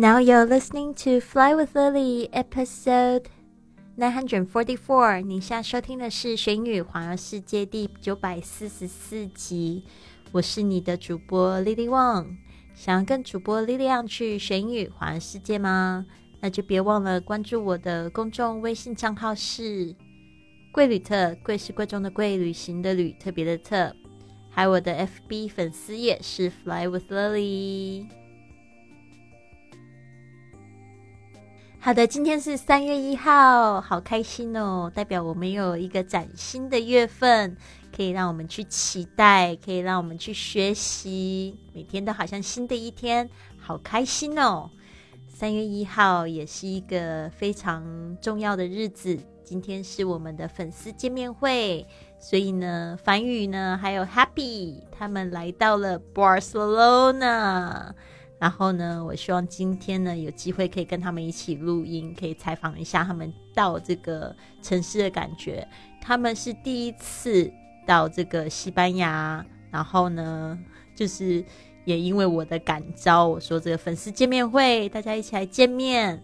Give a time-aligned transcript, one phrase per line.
[0.00, 3.24] Now you're listening to Fly with Lily, episode
[3.98, 5.20] nine hundred forty-four。
[5.20, 9.84] 你现在收听的是《玄宇环游世界》第九百四十四集。
[10.32, 12.38] 我是你的主播 Lily Wang。
[12.74, 16.06] 想要跟主播 Lily 去玄宇环游世界吗？
[16.40, 19.94] 那就别忘了关注我的公众微信账号是
[20.72, 23.94] “贵旅特”，贵是贵重的贵，旅行的旅，特别的特。
[24.48, 28.06] 还有我的 FB 粉丝页是 Fly with Lily。
[31.82, 34.92] 好的，今天是三月一号，好开心哦！
[34.94, 37.56] 代表我们有一个崭新的月份，
[37.96, 44.68] 可以让我们去期待，可以让我们去学习，每天都好像新的一天，好开心哦！
[45.26, 51.86] 三月一号也是一个非常重要的日子，今天是我们的粉丝见面会，
[52.18, 57.92] 所以呢，凡宇呢还有 Happy 他们来到了 Barcelona。
[58.40, 65.68] 然后呢，我希望今天呢有机会可以跟他们一起录音，可以采访一下他们到这个城市的感觉。
[66.00, 67.52] 他们是第一次
[67.86, 70.58] 到这个西班牙，然后呢，
[70.96, 71.44] 就是
[71.84, 76.22] 也因为我的感召，我说这个粉丝见面会，大家一起来见面。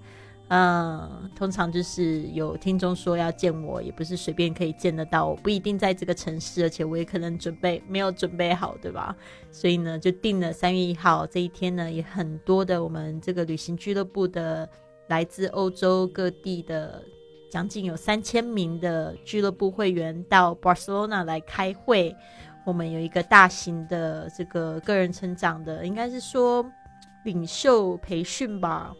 [0.49, 9.17] 嗯，通常就是有听众说要见我，也不是随便可以见得到，我不一定在这个城市，而且我也可能准备没有准备好，对吧？
[9.51, 14.69] 所以呢，就定了三月一号这一天呢，也很多的我们这个旅行俱乐部的
[15.09, 17.03] 来自欧洲各地的
[17.51, 22.15] 将近有三千名的俱乐部会员到 Barcelona 来开会，
[22.65, 26.65] 我们有一个大型的这个个人成长的，应该是说
[27.25, 28.95] 领袖培训吧。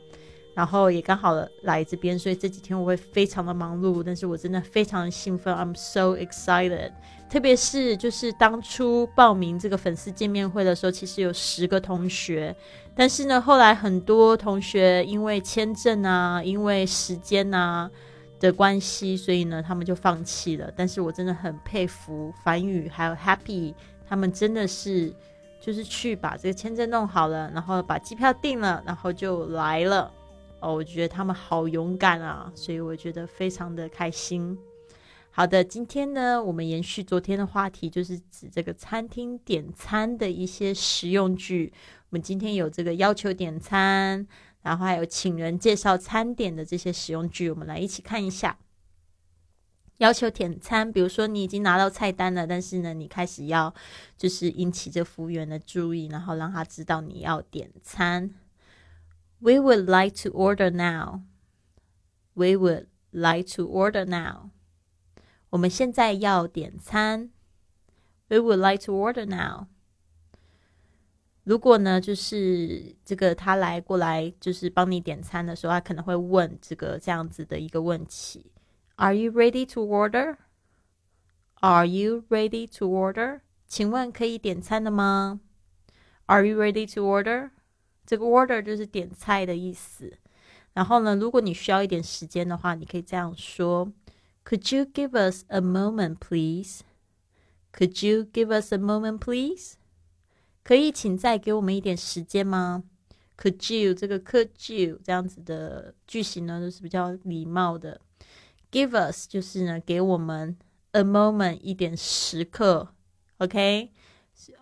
[0.57, 6.93] 然后也刚好来这边，所以这几天我会非常的忙碌，但是我真的非常兴奋，I'm so excited。
[7.29, 12.57] 特别是就是当初报名这个粉丝见面会的时候，其实有十个同学，
[12.95, 17.91] 但是呢，后来很多同学因为签证啊，因为时间啊
[18.41, 20.73] 的关系，所以呢，他们就放弃了。
[20.75, 23.75] 但是我真的很佩服樊宇还有 Happy，
[24.09, 25.13] 他们真的是
[25.61, 30.11] 就是去把这个签证弄好了，然后把机票订了，然后就来了。
[30.61, 34.59] 哦，我觉得他们好勇敢啊，所以我觉得非常的开心。
[35.31, 41.73] 好的，今天呢，我们延续昨天的话题，就是指这个餐厅点餐的一些实用句。
[42.09, 44.27] 我们今天有这个要求点餐，
[44.63, 48.57] 然后还有请人介绍餐点的这些实用句，我们来一起看一下。
[49.99, 53.75] 要求点餐，比如说你已经拿到菜单了，但是呢，你开始要
[54.17, 58.31] 就是引起这服务员的注意，然后让他知道你要点餐。
[59.40, 61.22] We would like to order now.
[62.34, 64.52] We would like to order now.
[65.50, 67.32] 我们现在要点餐。
[68.28, 69.68] We would like to order now.
[71.44, 78.52] 如果呢，就是这个他来过来，就是帮你点餐的时候，他可能会问这个这样子的一个问题：
[78.96, 80.38] Are you ready to order?
[81.56, 83.42] Are you ready to order?
[83.68, 85.42] 请问可以点餐了吗？
[86.28, 87.50] Are you ready to order?
[88.07, 90.17] 这个 order 就是点菜的意思。
[90.75, 93.93] 然后呢，如果你需要一点时间的话，你可以这样说
[94.45, 96.81] ：Could you give us a moment, please?
[97.73, 99.75] Could you give us a moment, please?
[100.63, 102.85] 可以请再给我们一点时间吗
[103.39, 108.01] ？Could you 这个 Could you 这样子的句型呢，都是比较礼貌的。
[108.71, 110.57] Give us 就是呢，给我们
[110.93, 112.95] a moment 一点时刻
[113.39, 113.93] ，OK？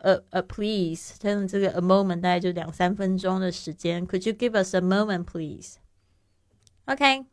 [0.01, 4.05] 呃呃，please，他用这个 a moment 大概就两三分钟的时间。
[4.05, 7.25] Could you give us a moment, please？OK。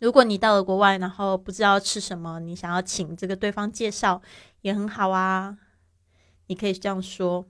[0.00, 4.22] 如果你到了国外，然后不知道吃什么，你想要请这个对方介绍，
[4.62, 5.58] 也很好啊。
[6.46, 7.46] 你可以这样说：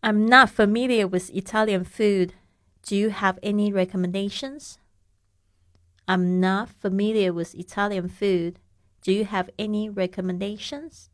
[0.00, 2.34] I'm not familiar with Italian food.
[2.88, 4.74] Do you have any recommendations?
[6.06, 8.60] I'm not familiar with Italian food.
[9.02, 11.08] Do you have any recommendations?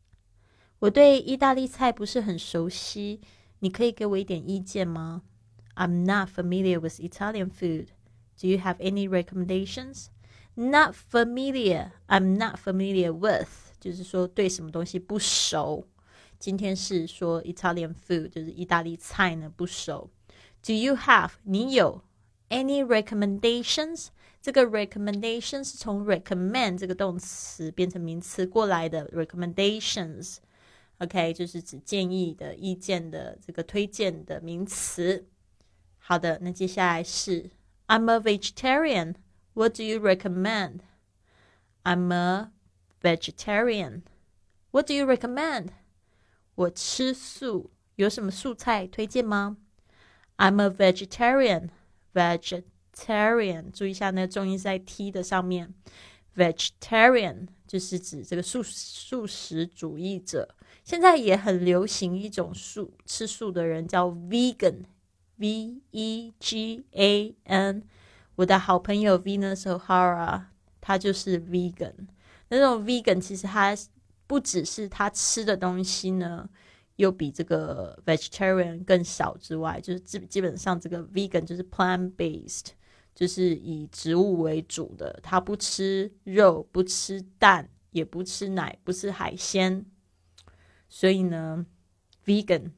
[0.79, 3.21] 我对意大利菜不是很熟悉，
[3.59, 5.21] 你可以给我一点意见吗？
[5.75, 7.87] I'm not familiar with Italian food.
[8.39, 10.07] Do you have any recommendations?
[10.55, 11.91] Not familiar.
[12.07, 13.47] I'm not familiar with，
[13.79, 15.87] 就是说对什么东西不熟。
[16.37, 20.09] 今天是说 Italian food，就是意大利菜呢不熟。
[20.61, 21.31] Do you have？
[21.43, 22.03] 你有
[22.49, 24.07] any recommendations？
[24.41, 30.37] 这个 recommendation 是从 recommend 这个动词变成名词过来的 recommendations。
[30.98, 35.28] OK，就是指建议的意见的这个推荐的名词。
[35.98, 37.50] 好的，那接下来是
[37.86, 39.14] I'm a vegetarian.
[39.54, 40.80] What do you recommend?
[41.84, 42.50] I'm a
[43.00, 44.02] vegetarian.
[44.72, 45.68] What do you recommend?
[46.54, 49.58] 我吃素，有什么素菜推荐吗
[50.36, 51.70] I'm a vegetarian.
[52.12, 55.72] Vegetarian，注意一下那个重音在 t 的上面。
[56.34, 60.56] Vegetarian 就是指这个素素食主义者。
[60.88, 67.82] 现在也很流行一种素吃素的人叫 vegan，V E G A N。
[68.36, 70.44] 我的好朋友 Venus O'Hara，
[70.80, 71.92] 他就是 vegan。
[72.48, 73.76] 那种 vegan 其实他
[74.26, 76.48] 不只是他吃的东西呢。
[76.96, 82.68] 又比这个 vegetarian 更少之外，就是基基本上这个 vegan 就是 plant based，
[83.14, 89.84] 就是以植物为主的，他不吃肉，不吃蛋，也不吃奶，不吃海鲜。
[90.88, 91.66] 所以呢
[92.24, 92.72] ，vegan，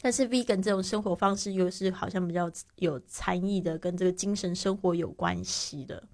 [0.00, 6.08] 但是 vegan 这种生活方式又是好像比较有禅意的，跟这个精神生活有关系的。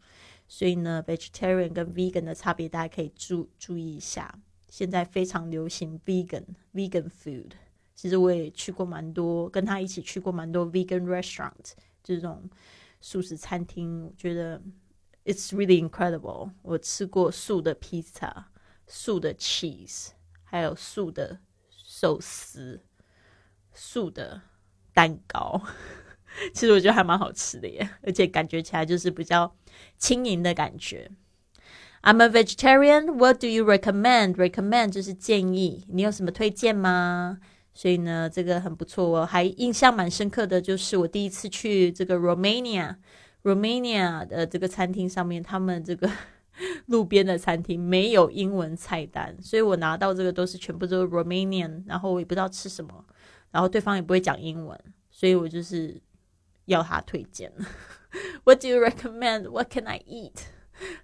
[0.49, 4.37] 所以呢，vegetarian 跟 vegan 的差别，大家可以注注意一下。
[4.69, 6.45] 现在非常流行 vegan
[6.75, 7.53] vegan food，
[7.95, 11.73] 其实我也去过蛮多，跟他一起去过蛮多 vegan restaurant，
[12.03, 12.49] 这种
[13.01, 14.61] 素食餐厅，我觉得
[15.25, 16.51] it's really incredible。
[16.63, 18.45] 我吃过素的 pizza，、
[18.87, 20.09] 素的 cheese，
[20.51, 21.39] 还有素的
[21.71, 22.83] 寿司、
[23.73, 24.43] 素的
[24.93, 25.63] 蛋糕，
[26.53, 29.55] 其实我觉得还蛮好吃的耶，而且感觉起来就是比较
[29.97, 31.09] 轻盈的感觉。
[32.03, 33.17] I'm a vegetarian.
[33.17, 34.35] What do you recommend?
[34.35, 37.39] Recommend 就是建议，你有什么推荐吗？
[37.73, 46.11] 所以呢，这个很不错我还印象蛮深刻的就是我第一次去这个 Romania，Romania 的这个餐厅上面，他们这个
[46.87, 53.05] 路边的餐厅没有英文菜单，所以我拿到这个都是全部都是 Romanian，然后我也不知道吃什么，
[53.51, 54.79] 然后对方也不会讲英文，
[55.11, 56.01] 所以我就是
[56.67, 57.53] 要他推荐。
[58.45, 59.51] What do you recommend?
[59.51, 60.43] What can I eat?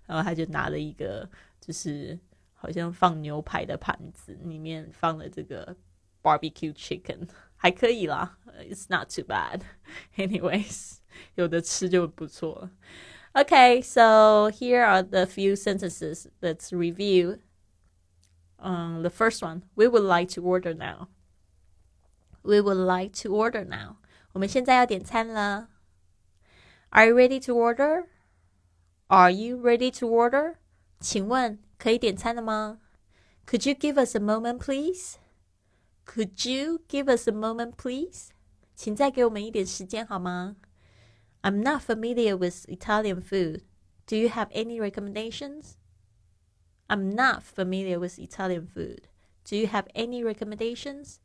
[0.06, 1.28] 然后他就拿了一个，
[1.60, 2.18] 就是
[2.54, 5.76] 好像放牛排的盘子，里面放了这个
[6.22, 9.60] barbecue chicken， 还可以啦，It's not too bad.
[10.16, 10.96] Anyways，
[11.36, 12.70] 有的吃就不错了。
[13.35, 16.27] Okay, so here are the few sentences.
[16.41, 17.39] Let's review.
[18.59, 21.07] Um, the first one, we would like to order now.
[22.43, 23.97] We would like to order now.
[24.33, 25.69] 我们现在要点餐了。
[26.89, 28.05] Are you ready to order?
[29.07, 30.55] Are you ready to order?
[30.99, 32.79] 请问可以点餐了吗？
[33.47, 35.15] Could you give us a moment, please?
[36.05, 38.29] Could you give us a moment, please?
[38.75, 40.55] 请再给我们一点时间好吗
[41.45, 43.63] ？I'm not familiar with Italian food.
[44.05, 45.77] Do you have any recommendations?
[46.87, 49.07] I'm not familiar with Italian food.
[49.43, 51.17] Do you have any recommendations?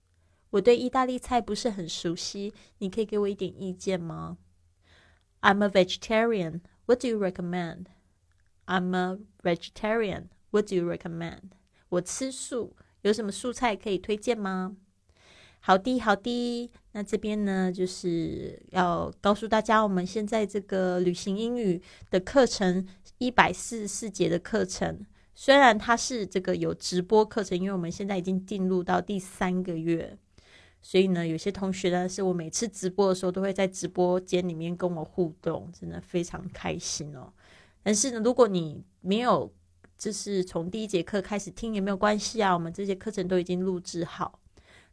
[0.51, 4.39] 我对意大利菜不是很熟悉，你可以给我一点意见吗？
[5.41, 6.61] I'm a vegetarian.
[6.87, 7.87] What do you recommend?
[8.67, 10.29] I'm a vegetarian.
[10.51, 11.51] What do you recommend?
[11.89, 14.77] 我吃素，有什么素菜可以推荐吗？
[15.64, 16.70] 好的，好的。
[16.94, 22.86] 那这边呢，就是要告诉大家，我们现在这个旅行英语的课程
[23.20, 25.06] 一百四十四节的课程，
[25.36, 30.18] 虽然它是这个有直播课程，因为我们现在已经进入到第三个月。
[30.82, 37.32] 所以呢，有些同学呢，是我每次直播的时候都会在直播间里面跟我互动，真的非常开心哦。
[37.84, 39.54] 但是呢，如果你没有
[39.96, 44.41] 就是从第一节课开始听也没有关系啊，我们这些课程都已经录制好。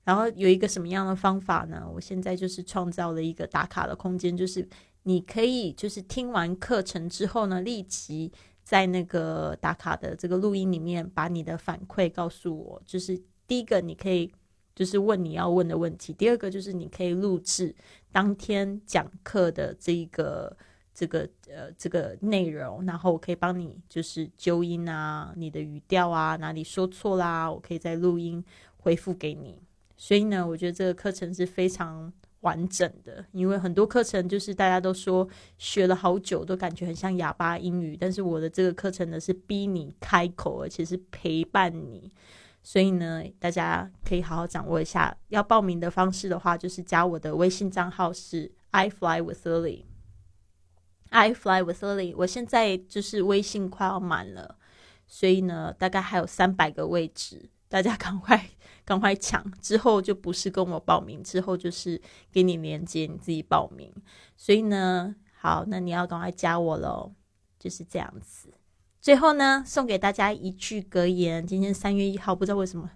[0.09, 1.87] 然后有一个什么样的方法呢？
[1.95, 4.67] 我现在就是创造了一个打卡的空间，就是
[5.03, 8.33] 你可以就是听完课程之后呢，立即
[8.65, 12.81] 在那个打卡的这个录音里面把你的反馈告诉我。
[12.87, 14.33] 就是第一个，你可以。
[14.79, 16.13] 就是问你要问的问题。
[16.13, 17.75] 第二个就是你可以录制
[18.13, 20.57] 当天讲课的这一个
[20.95, 28.45] 这个呃这个内容，然后我可以帮你就是纠音啊，你的语调啊哪里说错啦，我可以在录音
[28.77, 29.61] 回复给你。
[29.99, 35.29] 所以呢，我觉得这个课程是非常完整的，因为很多课程就是大家都说
[35.59, 42.13] 学了好久都感觉很像哑巴英语，但是我的这个课程呢是逼你开口，而且是陪伴你。
[42.63, 45.17] 所以呢，大家可以好好掌握一下。
[45.29, 49.85] 要报名的方式的话，就是加我的微信账号是 I fly with Lily。
[51.11, 52.15] I fly with Lily。
[52.17, 54.57] 我现在就是微信快要满了，
[55.07, 58.51] 所以呢，大概还有三百个位置，大家赶快
[58.89, 59.45] 赶快抢。
[59.61, 62.01] 之后就不是跟我报名，之后就是
[62.33, 63.93] 给你连接，你自己报名。
[64.35, 67.13] 所以呢，好，那你要赶快加我喽，
[67.59, 68.55] 就是这样子。
[68.99, 71.47] 最后呢，送给大家一句格言。
[71.47, 72.91] 今天三月一号，不知道为什么，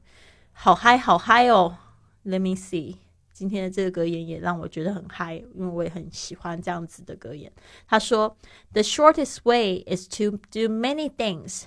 [0.52, 1.76] 好嗨，好嗨哦
[2.24, 2.96] ！Let me see，
[3.34, 7.52] 今天的这个格言也让我觉得很嗨，因为我也很喜欢这样子的格言。
[7.86, 8.34] 他说
[8.72, 11.64] ：“The shortest way is to do many things,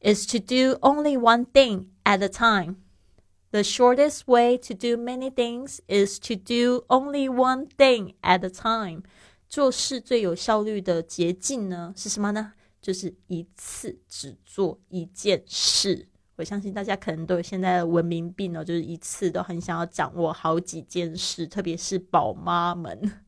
[0.00, 2.76] is to do only one thing at a time.
[3.50, 8.50] The shortest way to do many things is to do only one thing at a
[8.50, 9.02] time。
[9.48, 12.54] 做事最有效率的捷径呢是什么呢？
[12.82, 16.08] 就是一次只做一件事。
[16.36, 23.22] 我相信大家可能都有现在的文明病哦，就是一次都很想要掌握好几件事，特别是宝妈们，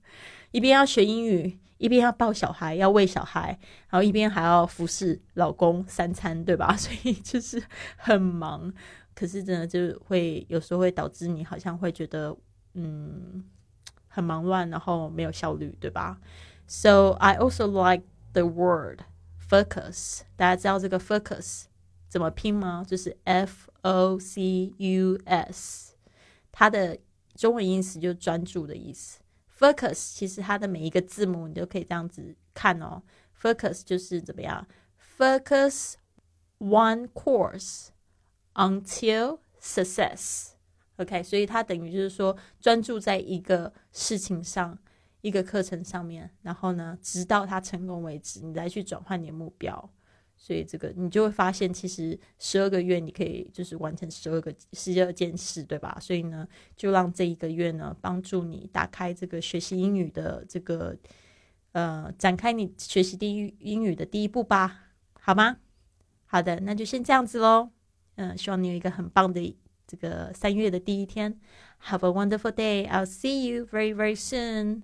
[0.51, 6.75] 一边要学英语，一边要抱小孩，要喂小孩，然后一边还要服侍老公三餐，对吧？
[6.79, 7.63] 所以就是
[7.97, 8.73] 很忙。
[9.15, 12.37] 可是真的就会有时候会导致你好像会觉得，
[12.75, 13.45] 嗯，
[14.09, 16.19] 很忙乱，然后没有效率，对吧
[16.67, 19.01] ？So I also like the word
[19.49, 20.21] focus。
[20.37, 21.65] 大家知道这个 focus
[22.09, 22.85] 怎么拼吗？
[22.87, 25.95] 就是 F O C U S，
[26.53, 26.99] 它的
[27.35, 29.21] 中文意思就是专注的意思。
[29.59, 33.03] Focus 其实它的每一个字母你都可以这样子看哦。
[33.41, 34.67] Focus 就是怎么样
[35.19, 35.95] ？Focus
[36.59, 37.89] one course。
[38.59, 44.79] Until success，OK，所以它等于就是说专注在一个事情上、
[45.21, 49.91] 一个课程上面，然后呢，直到它成功为止，你再去转换你的目标。
[50.37, 55.99] 所以这个你就会发现，其实十二个月你可以就是完成十二个十二件事，对吧？
[56.01, 60.97] 所以呢，就让这一个月呢帮助你打开这个学习英语的这个
[61.73, 65.57] 呃展开你学习第一英语的第一步吧，好吗？
[66.27, 67.71] 好的，那就先这样子喽。
[68.17, 71.39] 嗯，希望你有一个很棒的这个三月的第一天。
[71.85, 72.89] Have a wonderful day.
[72.89, 74.83] I'll see you very, very soon.